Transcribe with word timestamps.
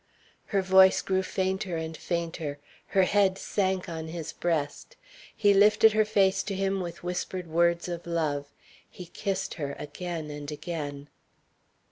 Her 0.47 0.63
voice 0.63 0.99
grew 1.03 1.21
fainter 1.21 1.77
and 1.77 1.95
fainter; 1.95 2.57
her 2.87 3.03
head 3.03 3.37
sank 3.37 3.87
on 3.87 4.07
his 4.07 4.33
breast. 4.33 4.95
He 5.37 5.53
lifted 5.53 5.91
her 5.93 6.05
face 6.05 6.41
to 6.41 6.55
him 6.55 6.79
with 6.81 7.03
whispered 7.03 7.45
words 7.45 7.87
of 7.87 8.07
love. 8.07 8.51
He 8.89 9.05
kissed 9.05 9.53
her 9.61 9.75
again 9.77 10.31
and 10.31 10.49
again. 10.51 11.07